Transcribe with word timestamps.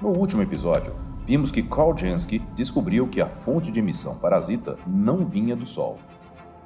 No 0.00 0.08
último 0.08 0.40
episódio, 0.40 0.94
vimos 1.26 1.52
que 1.52 1.62
Carl 1.62 1.94
Jansky 1.94 2.38
descobriu 2.54 3.06
que 3.06 3.20
a 3.20 3.28
fonte 3.28 3.70
de 3.70 3.80
emissão 3.80 4.16
parasita 4.16 4.78
não 4.86 5.26
vinha 5.26 5.54
do 5.54 5.66
Sol. 5.66 5.98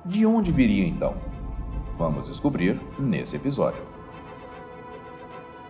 De 0.05 0.25
onde 0.25 0.53
viria 0.53 0.87
então? 0.87 1.17
Vamos 1.99 2.29
descobrir 2.29 2.81
nesse 2.97 3.35
episódio. 3.35 3.83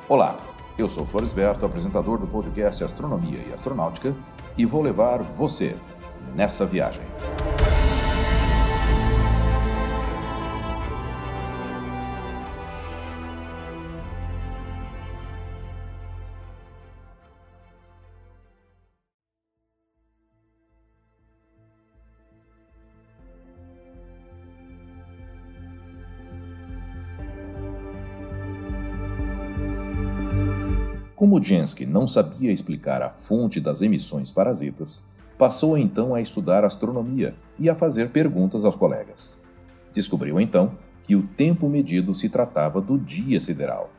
Olá, 0.06 0.36
eu 0.76 0.90
sou 0.90 1.06
Floresberto, 1.06 1.64
apresentador 1.64 2.18
do 2.18 2.26
podcast 2.26 2.84
Astronomia 2.84 3.38
e 3.48 3.54
Astronáutica, 3.54 4.14
e 4.58 4.66
vou 4.66 4.82
levar 4.82 5.22
você 5.22 5.74
nessa 6.34 6.66
viagem. 6.66 7.02
Como 31.24 31.42
Jansky 31.42 31.86
não 31.86 32.06
sabia 32.06 32.52
explicar 32.52 33.00
a 33.00 33.08
fonte 33.08 33.58
das 33.58 33.80
emissões 33.80 34.30
parasitas, 34.30 35.06
passou 35.38 35.78
então 35.78 36.14
a 36.14 36.20
estudar 36.20 36.66
astronomia 36.66 37.34
e 37.58 37.70
a 37.70 37.74
fazer 37.74 38.10
perguntas 38.10 38.62
aos 38.62 38.76
colegas. 38.76 39.40
Descobriu 39.94 40.38
então 40.38 40.76
que 41.02 41.16
o 41.16 41.22
tempo 41.22 41.66
medido 41.66 42.14
se 42.14 42.28
tratava 42.28 42.78
do 42.78 42.98
dia 42.98 43.40
sideral. 43.40 43.90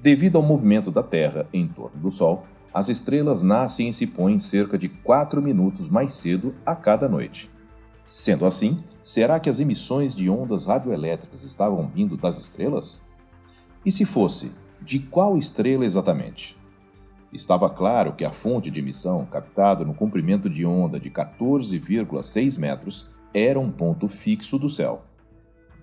Devido 0.00 0.36
ao 0.36 0.42
movimento 0.42 0.90
da 0.90 1.02
Terra 1.02 1.46
em 1.52 1.68
torno 1.68 2.00
do 2.00 2.10
Sol, 2.10 2.46
as 2.72 2.88
estrelas 2.88 3.42
nascem 3.42 3.90
e 3.90 3.92
se 3.92 4.06
põem 4.06 4.38
cerca 4.38 4.78
de 4.78 4.88
4 4.88 5.42
minutos 5.42 5.90
mais 5.90 6.14
cedo 6.14 6.54
a 6.64 6.74
cada 6.74 7.06
noite. 7.06 7.50
Sendo 8.06 8.46
assim, 8.46 8.82
será 9.02 9.38
que 9.38 9.50
as 9.50 9.60
emissões 9.60 10.14
de 10.14 10.30
ondas 10.30 10.64
radioelétricas 10.64 11.42
estavam 11.42 11.86
vindo 11.86 12.16
das 12.16 12.38
estrelas? 12.38 13.02
E 13.84 13.92
se 13.92 14.06
fosse, 14.06 14.52
de 14.84 14.98
qual 14.98 15.38
estrela 15.38 15.84
exatamente? 15.84 16.56
Estava 17.32 17.70
claro 17.70 18.12
que 18.12 18.24
a 18.24 18.30
fonte 18.30 18.70
de 18.70 18.80
emissão, 18.80 19.24
captada 19.24 19.84
no 19.84 19.94
comprimento 19.94 20.48
de 20.48 20.66
onda 20.66 21.00
de 21.00 21.10
14,6 21.10 22.58
metros, 22.58 23.10
era 23.32 23.58
um 23.58 23.70
ponto 23.70 24.08
fixo 24.08 24.58
do 24.58 24.68
céu. 24.68 25.02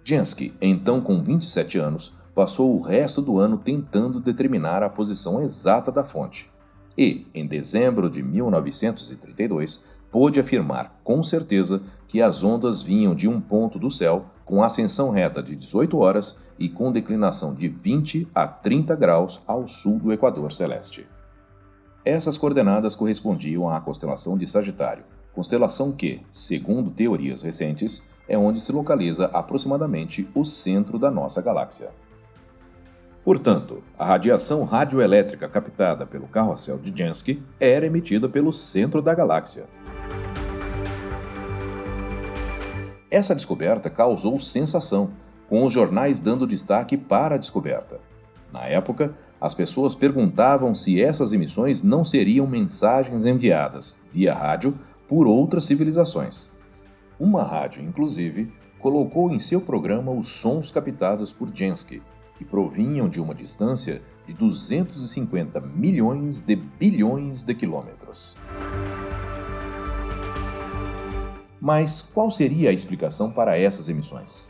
Jansky, 0.03 0.53
então 0.61 1.01
com 1.01 1.21
27 1.21 1.77
anos, 1.79 2.13
passou 2.35 2.77
o 2.77 2.81
resto 2.81 3.21
do 3.21 3.37
ano 3.37 3.57
tentando 3.57 4.19
determinar 4.19 4.83
a 4.83 4.89
posição 4.89 5.41
exata 5.41 5.91
da 5.91 6.05
fonte. 6.05 6.49
E, 6.97 7.25
em 7.33 7.45
dezembro 7.45 8.09
de 8.09 8.21
1932, 8.21 9.85
pôde 10.11 10.39
afirmar 10.39 10.99
com 11.03 11.23
certeza 11.23 11.81
que 12.07 12.21
as 12.21 12.43
ondas 12.43 12.81
vinham 12.83 13.15
de 13.15 13.27
um 13.27 13.41
ponto 13.41 13.79
do 13.79 13.89
céu 13.89 14.25
com 14.51 14.61
ascensão 14.61 15.11
reta 15.11 15.41
de 15.41 15.55
18 15.55 15.97
horas 15.97 16.37
e 16.59 16.67
com 16.67 16.91
declinação 16.91 17.53
de 17.53 17.69
20 17.69 18.27
a 18.35 18.45
30 18.45 18.93
graus 18.97 19.39
ao 19.47 19.65
sul 19.65 19.97
do 19.97 20.11
Equador 20.11 20.51
Celeste. 20.51 21.07
Essas 22.03 22.37
coordenadas 22.37 22.93
correspondiam 22.93 23.69
à 23.69 23.79
constelação 23.79 24.37
de 24.37 24.45
Sagitário, 24.45 25.05
constelação 25.33 25.93
que, 25.93 26.19
segundo 26.33 26.91
teorias 26.91 27.43
recentes, 27.43 28.09
é 28.27 28.37
onde 28.37 28.59
se 28.59 28.73
localiza 28.73 29.27
aproximadamente 29.27 30.27
o 30.35 30.43
centro 30.43 30.99
da 30.99 31.09
nossa 31.09 31.41
galáxia. 31.41 31.91
Portanto, 33.23 33.81
a 33.97 34.03
radiação 34.03 34.65
radioelétrica 34.65 35.47
captada 35.47 36.05
pelo 36.05 36.27
carrossel 36.27 36.77
de 36.77 36.91
Jansky 36.93 37.41
era 37.57 37.85
emitida 37.85 38.27
pelo 38.27 38.51
centro 38.51 39.01
da 39.01 39.15
galáxia, 39.15 39.67
Essa 43.11 43.35
descoberta 43.35 43.89
causou 43.89 44.39
sensação, 44.39 45.11
com 45.49 45.65
os 45.65 45.73
jornais 45.73 46.21
dando 46.21 46.47
destaque 46.47 46.95
para 46.95 47.35
a 47.35 47.37
descoberta. 47.37 47.99
Na 48.53 48.65
época, 48.65 49.13
as 49.39 49.53
pessoas 49.53 49.93
perguntavam 49.93 50.73
se 50.73 51.01
essas 51.01 51.33
emissões 51.33 51.83
não 51.83 52.05
seriam 52.05 52.47
mensagens 52.47 53.25
enviadas, 53.25 53.99
via 54.13 54.33
rádio, 54.33 54.79
por 55.09 55.27
outras 55.27 55.65
civilizações. 55.65 56.51
Uma 57.19 57.43
rádio, 57.43 57.83
inclusive, 57.83 58.49
colocou 58.79 59.29
em 59.29 59.39
seu 59.39 59.59
programa 59.59 60.11
os 60.11 60.29
sons 60.29 60.71
captados 60.71 61.33
por 61.33 61.49
Jansky, 61.53 62.01
que 62.37 62.45
provinham 62.45 63.09
de 63.09 63.19
uma 63.19 63.35
distância 63.35 64.01
de 64.25 64.33
250 64.33 65.59
milhões 65.59 66.41
de 66.41 66.55
bilhões 66.55 67.43
de 67.43 67.53
quilômetros. 67.53 68.37
Mas 71.61 72.01
qual 72.01 72.31
seria 72.31 72.71
a 72.71 72.73
explicação 72.73 73.29
para 73.29 73.55
essas 73.55 73.87
emissões? 73.87 74.49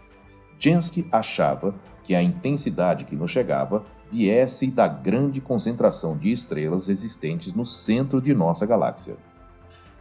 Jansky 0.58 1.06
achava 1.12 1.76
que 2.06 2.16
a 2.16 2.24
intensidade 2.24 3.04
que 3.04 3.18
nos 3.18 3.30
chegava 3.30 3.84
viesse 4.10 4.68
da 4.68 4.88
grande 4.88 5.42
concentração 5.42 6.18
de 6.18 6.32
estrelas 6.32 6.88
existentes 6.88 7.54
no 7.54 7.66
centro 7.66 8.22
de 8.22 8.34
nossa 8.34 8.66
galáxia. 8.66 9.18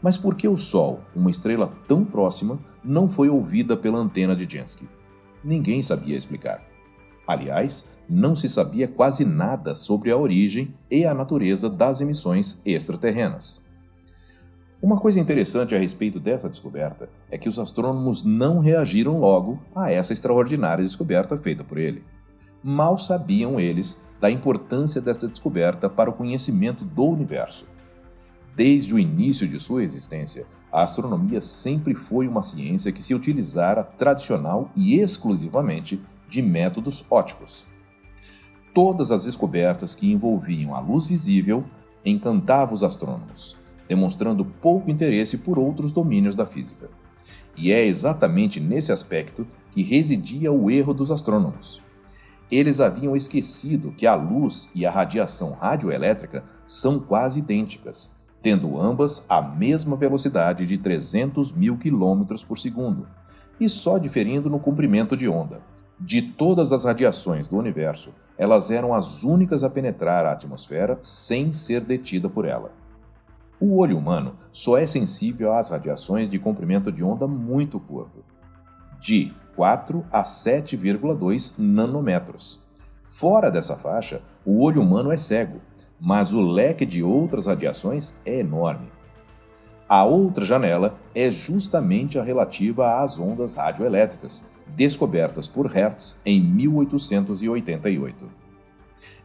Mas 0.01 0.17
por 0.17 0.37
que 0.37 0.47
o 0.47 0.57
Sol, 0.57 1.01
uma 1.15 1.31
estrela 1.31 1.73
tão 1.89 2.05
próxima, 2.05 2.61
não 2.83 3.09
foi 3.09 3.29
ouvida 3.29 3.77
pela 3.77 3.99
antena 3.99 4.37
de 4.37 4.49
Jansky? 4.49 4.89
Ninguém 5.43 5.83
sabia 5.83 6.17
explicar. 6.17 6.63
Aliás, 7.27 7.91
não 8.09 8.35
se 8.37 8.49
sabia 8.49 8.89
quase 8.89 9.25
nada 9.25 9.75
sobre 9.75 10.11
a 10.11 10.17
origem 10.17 10.75
e 10.91 11.05
a 11.05 11.15
natureza 11.15 11.69
das 11.69 12.01
emissões 12.01 12.63
extraterrenas. 12.65 13.65
Uma 14.83 14.99
coisa 14.99 15.21
interessante 15.21 15.75
a 15.75 15.79
respeito 15.79 16.19
dessa 16.19 16.49
descoberta 16.49 17.11
é 17.31 17.37
que 17.37 17.51
os 17.51 17.59
astrônomos 17.59 18.25
não 18.25 18.61
reagiram 18.61 19.21
logo 19.21 19.61
a 19.75 19.93
essa 19.93 20.15
extraordinária 20.15 20.83
descoberta 20.83 21.37
feita 21.37 21.63
por 21.63 21.77
ele. 21.77 22.03
Mal 22.65 22.97
sabiam 22.97 23.61
eles 23.61 24.01
da 24.19 24.31
importância 24.31 24.99
dessa 24.99 25.29
descoberta 25.29 25.91
para 25.91 26.09
o 26.09 26.15
conhecimento 26.15 26.83
do 26.83 27.05
universo. 27.05 27.67
Desde 28.57 28.95
o 28.95 28.99
início 28.99 29.47
de 29.47 29.61
sua 29.61 29.85
existência, 29.85 30.47
a 30.73 30.83
astronomia 30.83 31.43
sempre 31.43 31.95
foi 31.95 32.27
uma 32.27 32.43
ciência 32.43 32.91
que 32.91 33.03
se 33.03 33.15
utilizara 33.15 33.85
tradicional 33.85 34.71
e 34.75 34.99
exclusivamente 34.99 36.01
de 36.27 36.41
métodos 36.41 37.05
óticos. 37.11 37.67
Todas 38.73 39.11
as 39.11 39.25
descobertas 39.25 39.95
que 39.95 40.11
envolviam 40.11 40.75
a 40.75 40.81
luz 40.81 41.07
visível 41.07 41.65
encantavam 42.03 42.73
os 42.73 42.83
astrônomos 42.83 43.60
demonstrando 43.91 44.45
pouco 44.45 44.89
interesse 44.89 45.37
por 45.37 45.59
outros 45.59 45.91
domínios 45.91 46.37
da 46.37 46.47
física. 46.47 46.89
E 47.57 47.73
é 47.73 47.85
exatamente 47.85 48.61
nesse 48.61 48.93
aspecto 48.93 49.45
que 49.73 49.83
residia 49.83 50.53
o 50.53 50.71
erro 50.71 50.95
dos 50.95 51.11
astrônomos. 51.11 51.83
Eles 52.49 52.79
haviam 52.79 53.17
esquecido 53.17 53.91
que 53.91 54.07
a 54.07 54.15
luz 54.15 54.71
e 54.77 54.87
a 54.87 54.93
radiação 54.93 55.51
radioelétrica 55.51 56.45
são 56.65 57.01
quase 57.01 57.41
idênticas, 57.41 58.15
tendo 58.41 58.81
ambas 58.81 59.27
a 59.29 59.43
mesma 59.43 59.97
velocidade 59.97 60.67
de 60.67 60.79
300 60.79 61.53
mil 61.53 61.77
quilômetros 61.77 62.45
por 62.45 62.61
segundo, 62.61 63.09
e 63.59 63.69
só 63.69 63.99
diferindo 63.99 64.49
no 64.49 64.61
comprimento 64.61 65.17
de 65.17 65.29
onda. 65.29 65.61
De 65.99 66.23
todas 66.23 66.71
as 66.71 66.85
radiações 66.85 67.49
do 67.49 67.57
universo, 67.57 68.13
elas 68.39 68.71
eram 68.71 68.95
as 68.95 69.25
únicas 69.25 69.65
a 69.65 69.69
penetrar 69.69 70.25
a 70.27 70.33
atmosfera 70.33 70.97
sem 71.03 71.53
ser 71.53 71.81
detida 71.81 72.31
por 72.31 72.45
ela. 72.45 72.79
O 73.61 73.77
olho 73.77 73.99
humano 73.99 74.37
só 74.51 74.79
é 74.79 74.87
sensível 74.87 75.53
às 75.53 75.69
radiações 75.69 76.31
de 76.31 76.39
comprimento 76.39 76.91
de 76.91 77.05
onda 77.05 77.27
muito 77.27 77.79
curto, 77.79 78.25
de 78.99 79.35
4 79.55 80.03
a 80.11 80.23
7,2 80.23 81.59
nanômetros. 81.59 82.65
Fora 83.05 83.51
dessa 83.51 83.77
faixa, 83.77 84.23
o 84.47 84.63
olho 84.63 84.81
humano 84.81 85.13
é 85.13 85.19
cego, 85.19 85.61
mas 86.01 86.33
o 86.33 86.41
leque 86.41 86.87
de 86.87 87.03
outras 87.03 87.45
radiações 87.45 88.19
é 88.25 88.39
enorme. 88.39 88.89
A 89.87 90.05
outra 90.05 90.47
janela 90.47 90.99
é 91.15 91.31
justamente 91.31 92.19
a 92.19 92.23
relativa 92.23 93.03
às 93.03 93.19
ondas 93.19 93.57
radioelétricas, 93.57 94.49
descobertas 94.69 95.47
por 95.47 95.67
Hertz 95.67 96.23
em 96.25 96.41
1888. 96.41 98.40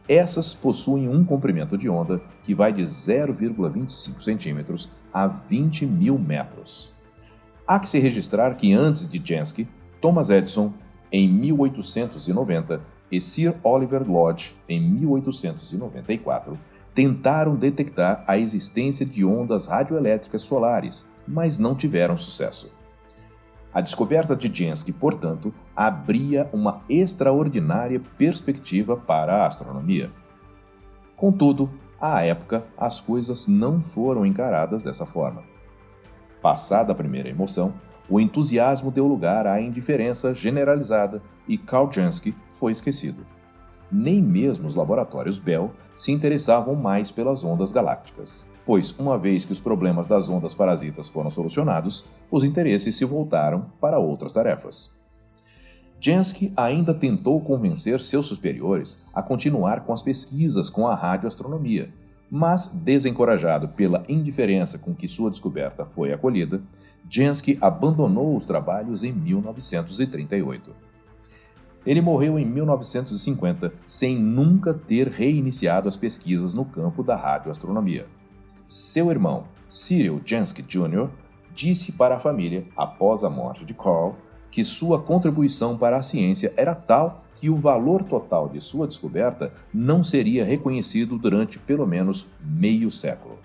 Essas 0.08 0.54
possuem 0.54 1.08
um 1.08 1.24
comprimento 1.24 1.76
de 1.76 1.88
onda 1.88 2.20
que 2.44 2.54
vai 2.54 2.72
de 2.72 2.82
0,25 2.82 4.22
centímetros 4.22 4.88
a 5.12 5.26
20 5.26 5.84
mil 5.86 6.18
metros. 6.18 6.94
Há 7.66 7.80
que 7.80 7.88
se 7.88 7.98
registrar 7.98 8.54
que 8.54 8.72
antes 8.72 9.08
de 9.08 9.20
Jansky, 9.24 9.68
Thomas 10.00 10.30
Edison, 10.30 10.72
em 11.10 11.28
1890, 11.28 12.80
e 13.10 13.20
Sir 13.20 13.54
Oliver 13.62 14.08
Lodge, 14.08 14.56
em 14.68 14.80
1894, 14.80 16.58
tentaram 16.94 17.56
detectar 17.56 18.24
a 18.26 18.38
existência 18.38 19.04
de 19.04 19.24
ondas 19.24 19.66
radioelétricas 19.66 20.42
solares, 20.42 21.08
mas 21.26 21.58
não 21.58 21.74
tiveram 21.74 22.16
sucesso. 22.16 22.70
A 23.72 23.80
descoberta 23.80 24.34
de 24.34 24.52
Jansky, 24.52 24.92
portanto, 24.92 25.52
abria 25.76 26.48
uma 26.52 26.80
extraordinária 26.88 28.00
perspectiva 28.16 28.96
para 28.96 29.42
a 29.42 29.46
astronomia. 29.46 30.10
Contudo, 31.14 31.70
à 32.00 32.22
época 32.22 32.64
as 32.76 33.00
coisas 33.00 33.46
não 33.46 33.82
foram 33.82 34.24
encaradas 34.24 34.82
dessa 34.82 35.04
forma. 35.04 35.42
Passada 36.40 36.92
a 36.92 36.94
primeira 36.94 37.28
emoção, 37.28 37.74
o 38.08 38.20
entusiasmo 38.20 38.90
deu 38.90 39.06
lugar 39.06 39.46
à 39.46 39.60
indiferença 39.60 40.32
generalizada 40.32 41.20
e 41.46 41.58
Karl 41.58 41.90
Jansky 41.90 42.34
foi 42.50 42.72
esquecido. 42.72 43.26
Nem 43.90 44.20
mesmo 44.20 44.66
os 44.66 44.74
laboratórios 44.74 45.38
Bell 45.38 45.72
se 45.94 46.12
interessavam 46.12 46.74
mais 46.74 47.10
pelas 47.10 47.44
ondas 47.44 47.72
galácticas, 47.72 48.48
pois, 48.64 48.92
uma 48.98 49.16
vez 49.16 49.44
que 49.44 49.52
os 49.52 49.60
problemas 49.60 50.06
das 50.06 50.28
ondas 50.28 50.54
parasitas 50.54 51.08
foram 51.08 51.30
solucionados, 51.30 52.06
os 52.30 52.42
interesses 52.42 52.96
se 52.96 53.04
voltaram 53.04 53.66
para 53.80 53.98
outras 53.98 54.32
tarefas. 54.32 54.95
Jansky 55.98 56.52
ainda 56.56 56.92
tentou 56.94 57.40
convencer 57.40 58.00
seus 58.02 58.26
superiores 58.26 59.08
a 59.14 59.22
continuar 59.22 59.84
com 59.84 59.92
as 59.92 60.02
pesquisas 60.02 60.68
com 60.68 60.86
a 60.86 60.94
radioastronomia, 60.94 61.92
mas, 62.30 62.68
desencorajado 62.68 63.68
pela 63.68 64.04
indiferença 64.08 64.78
com 64.78 64.94
que 64.94 65.08
sua 65.08 65.30
descoberta 65.30 65.86
foi 65.86 66.12
acolhida, 66.12 66.60
Jansky 67.08 67.56
abandonou 67.60 68.36
os 68.36 68.44
trabalhos 68.44 69.04
em 69.04 69.12
1938. 69.12 70.74
Ele 71.86 72.00
morreu 72.00 72.36
em 72.36 72.44
1950 72.44 73.72
sem 73.86 74.18
nunca 74.18 74.74
ter 74.74 75.06
reiniciado 75.06 75.88
as 75.88 75.96
pesquisas 75.96 76.52
no 76.52 76.64
campo 76.64 77.04
da 77.04 77.14
radioastronomia. 77.14 78.06
Seu 78.68 79.08
irmão, 79.10 79.44
Cyril 79.68 80.20
Jansky 80.24 80.62
Jr., 80.62 81.08
disse 81.54 81.92
para 81.92 82.16
a 82.16 82.20
família, 82.20 82.66
após 82.76 83.22
a 83.22 83.30
morte 83.30 83.64
de 83.64 83.72
Carl, 83.72 84.16
que 84.56 84.64
sua 84.64 84.98
contribuição 84.98 85.76
para 85.76 85.98
a 85.98 86.02
ciência 86.02 86.50
era 86.56 86.74
tal 86.74 87.26
que 87.34 87.50
o 87.50 87.58
valor 87.58 88.02
total 88.02 88.48
de 88.48 88.58
sua 88.58 88.86
descoberta 88.86 89.52
não 89.70 90.02
seria 90.02 90.46
reconhecido 90.46 91.18
durante 91.18 91.58
pelo 91.58 91.86
menos 91.86 92.28
meio 92.40 92.90
século. 92.90 93.38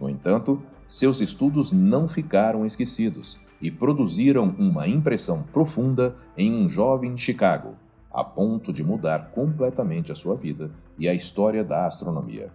No 0.00 0.08
entanto, 0.08 0.62
seus 0.86 1.20
estudos 1.20 1.72
não 1.72 2.06
ficaram 2.06 2.64
esquecidos 2.64 3.40
e 3.60 3.68
produziram 3.68 4.54
uma 4.60 4.86
impressão 4.86 5.42
profunda 5.42 6.14
em 6.38 6.54
um 6.54 6.68
jovem 6.68 7.18
Chicago, 7.18 7.74
a 8.08 8.22
ponto 8.22 8.72
de 8.72 8.84
mudar 8.84 9.32
completamente 9.32 10.12
a 10.12 10.14
sua 10.14 10.36
vida 10.36 10.70
e 10.96 11.08
a 11.08 11.14
história 11.14 11.64
da 11.64 11.84
astronomia. 11.84 12.52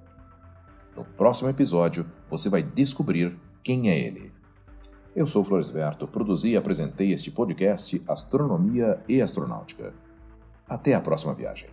No 0.96 1.04
próximo 1.04 1.50
episódio, 1.50 2.06
você 2.30 2.48
vai 2.48 2.64
descobrir 2.64 3.38
quem 3.62 3.90
é 3.90 4.00
ele. 4.00 4.37
Eu 5.18 5.26
sou 5.26 5.44
Floresberto, 5.44 6.08
produzi 6.08 6.50
e 6.50 6.58
apresentei 6.58 7.12
este 7.12 7.32
podcast 7.32 8.00
Astronomia 8.08 9.04
e 9.10 9.20
Astronáutica. 9.20 9.92
Até 10.70 10.94
a 10.94 11.02
próxima 11.02 11.34
viagem. 11.34 11.68